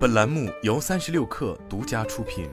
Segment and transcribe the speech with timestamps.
[0.00, 2.48] 本栏目由三十六氪独家出品。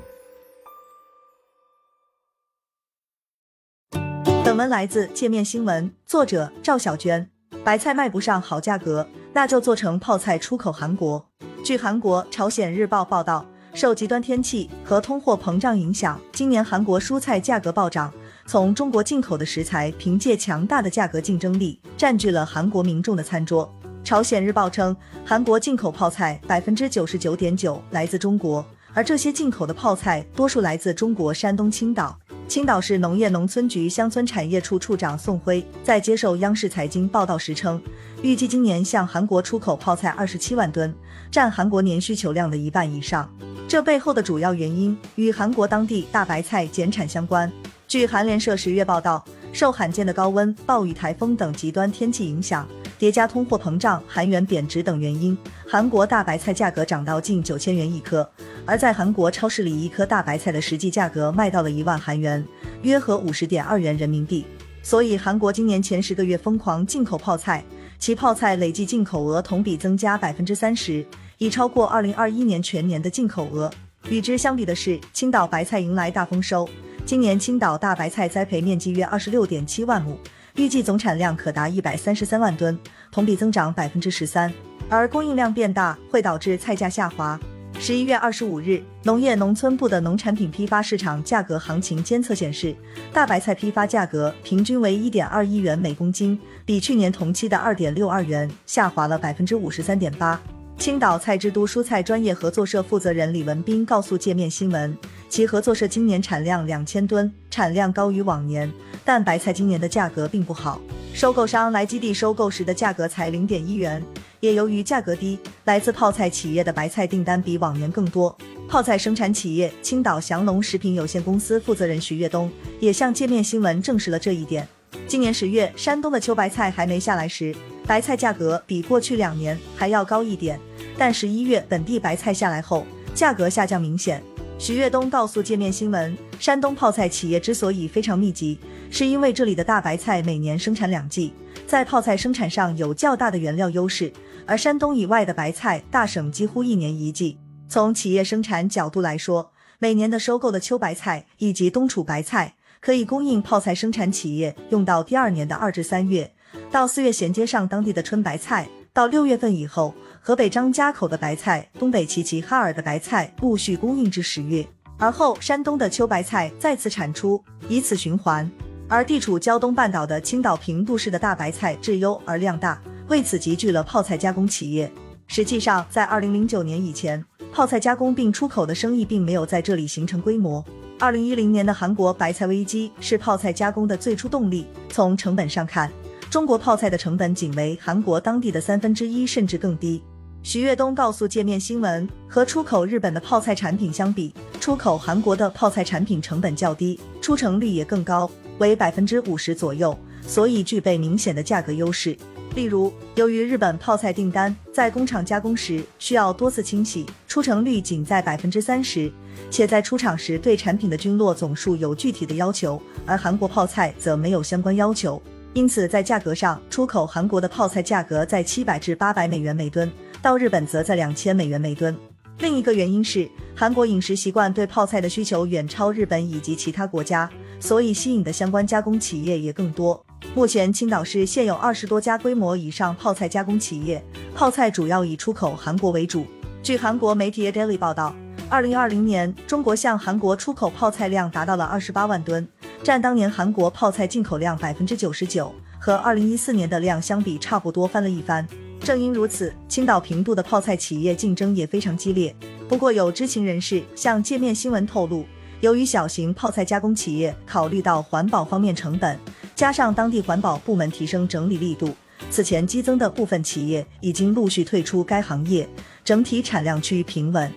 [4.44, 7.32] 本文来自界面新闻，作者赵小娟。
[7.64, 11.26] 白菜卖不上好价格，那就做成泡菜出口韩国。
[11.64, 18.14] 据韩国《朝鲜日报》报道，受极端天气和通货膨胀影响，今年韩国蔬菜价格暴涨。
[18.46, 23.74] 从中国进口的食材，凭借强大的价格竞争力，占据了韩国民众的餐桌。
[24.08, 24.96] 朝鲜日报称，
[25.26, 32.18] 韩国进口泡菜百分之九十九点九来自中国，而这些进口的泡菜多数来自中国山东青岛。
[32.48, 37.82] 青岛市农业农村局乡村产业处处长宋辉在接受央视财经报道时称，
[38.22, 40.96] 预计今年向韩国出口泡菜二十七万吨，
[41.30, 43.30] 占韩国年需求量的一半以上。
[43.68, 47.52] 这背后的主要原因与韩国当地大白菜减产相关。
[47.90, 52.66] 据韩联社十月报道，受罕见的高温、暴雨、台风等极端天气影响。
[52.98, 55.38] 叠加通货膨胀、韩元贬值等原因，
[55.68, 58.28] 韩国大白菜价格涨到近九千元一颗。
[58.66, 62.44] 而在韩国超市里，一颗大白菜的实际价格卖到了一万韩元，
[62.82, 64.46] 约合五十点二元人民币。
[64.82, 67.64] 所以，韩国今年前十个月疯狂进口泡菜，
[68.00, 71.06] 其泡菜累计进口额同比增加百分之三十，
[71.38, 73.70] 已超过二零二一年全年的进口额。
[74.10, 76.68] 与之相比的是，青岛白菜迎来大丰收，
[77.06, 80.18] 今年青岛大白菜栽培面积约二十六点七万亩。
[80.58, 82.78] 预计总产量可达一百三十三万吨，
[83.12, 84.52] 同比增长百分之十三。
[84.90, 87.40] 而供应量变大会导致菜价下滑。
[87.80, 92.76] 十一月二十五日，农业农村部的农产品批发市场价格行情监测显示，
[93.14, 100.42] 大白菜批发价格平均为一点二一元每公斤，比去年同期的二点六二元下滑了百分之五十三点八。
[100.78, 104.96] 青岛菜之都蔬菜专业合作社负责人李文斌告诉界面新闻，
[105.28, 108.72] 其合作社今年产量两千吨，产量高于往年，
[109.04, 110.80] 但白菜今年的价格并不好。
[111.14, 114.02] 收购商来基地收购时的价格才零点一元，
[114.40, 118.36] 也由于价格低，来自泡菜企业的白菜订单比往年更多。
[118.70, 124.66] 泡菜生产企业青岛祥龙食品有限公司负责人徐跃东也向界面新闻证实了这一点。
[125.08, 127.54] 今年十月，山东的秋白菜还没下来时，
[127.86, 130.60] 白菜价格比过去两年还要高一点。
[130.98, 134.22] 但十一月本地白菜下来后，价格下降明显。
[134.60, 138.60] 徐跃东告诉界面新闻，山东泡菜企业之所以非常密集，
[138.90, 141.32] 是因为这里的大白菜每年生产两季，
[141.68, 144.12] 在泡菜生产上有较大的原料优势。
[144.48, 147.38] 而山东以外的白菜，大省几乎一年一季。
[147.70, 156.34] 从企业生产角度来说，每年的收购的秋白菜以及冬储白菜，可以供应泡菜生产企业用到第二年的二至三月，
[156.72, 159.94] 到四月衔接上当地的春白菜，到六月份以后。
[160.20, 168.50] 河北张家口的白菜，东北齐齐哈尔的白菜陆续供应至十月，而后山东的秋白菜再次产出，以此循环。
[168.90, 174.92] 而地处胶东半岛的青岛平度市的大白菜质优而量大，为此集聚了泡菜加工企业。
[175.28, 180.66] 实际上，在二零零九年以前，泡菜加工并出口的生意并没有在这里形成规模。
[181.00, 184.66] 二零一零年的韩国白菜危机是泡菜加工的最初动力。
[184.90, 185.90] 从成本上看，
[186.38, 190.04] 中国泡菜的成本仅为韩国当地的三分之一，甚至更低。
[190.44, 202.16] 徐跃东告诉界面新闻，和出口日本的泡菜产品相比，出口韩国的泡菜产品成本较低，出成率也更高，为百分之五十左右，所以具备明显的价格优势。
[202.54, 209.12] 例如，由于日本泡菜订单在工厂加工时需要多次清洗，出成率仅在百分之三十，
[209.50, 215.20] 且在出厂时对产品的菌落总数有具体的要求，而韩国泡菜则没有相关要求，
[215.58, 219.92] 因此在价格上，出口韩国的泡菜价格在七百至八百美元每吨。
[220.22, 221.98] 到日本则在两千美元每吨。
[222.38, 227.28] 另一个原因是，韩国饮食习惯对泡菜的需求远超日本以及其他国家，
[227.60, 230.00] 所以吸引的相关加工企业也更多。
[230.36, 236.28] 目前，青岛市现有二十多家规模以上泡菜加工企业，泡菜主要以出口韩国为主。
[236.62, 238.16] 据韩国媒体 Daily 报道，
[238.50, 242.48] 二零二零年中国向韩国出口泡菜量达到了二十八万吨，
[242.82, 248.48] 占当年韩国泡菜进口量百分之九十九，和二零一四年的量相比，差不多翻了一番。
[248.80, 252.34] 正因如此，青岛平度的泡菜企业竞争也非常激烈。
[252.70, 255.26] 不过，有知情人士向界面新闻透露，
[255.60, 259.20] 由于小型泡菜加工企业考虑到环保方面成本，
[259.56, 261.94] 加上当地环保部门提升整理力度，
[262.32, 265.68] 此前激增的部分企业已经陆续退出该行业，
[266.06, 267.52] 整体产量趋于平稳。